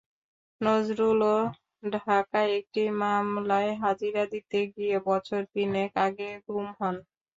নজরুলও 0.61 1.37
ঢাকায় 1.95 2.49
একটি 2.59 2.81
মামলায় 3.01 3.71
হাজিরা 3.81 4.23
দিতে 4.33 4.59
গিয়ে 4.73 4.97
বছর 5.07 5.41
তিনেক 5.53 5.91
আগে 6.05 6.29
গুম 6.45 6.67
হন। 6.77 6.95